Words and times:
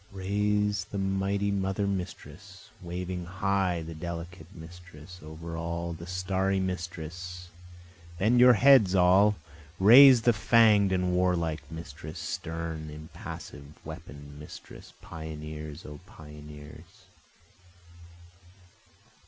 Raise 0.11 0.85
the 0.85 0.97
mighty 0.97 1.51
mother 1.51 1.85
mistress, 1.85 2.69
Waving 2.81 3.23
high 3.27 3.83
the 3.83 3.93
delicate 3.93 4.47
mistress, 4.55 5.19
over 5.21 5.55
all 5.55 5.93
the 5.93 6.07
starry 6.07 6.59
mistress, 6.59 7.49
(bend 8.17 8.39
your 8.39 8.53
heads 8.53 8.95
all,) 8.95 9.35
Raise 9.79 10.23
the 10.23 10.33
fang'd 10.33 10.91
and 10.91 11.13
warlike 11.13 11.71
mistress, 11.71 12.17
stern, 12.17 12.89
impassive, 12.89 13.73
weapon'd 13.85 14.39
mistress, 14.39 14.91
Pioneers! 15.03 15.85
O 15.85 15.99
pioneers! 16.07 17.05